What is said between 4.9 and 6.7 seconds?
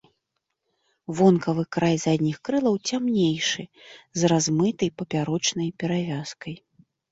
папярочнай перавязкай.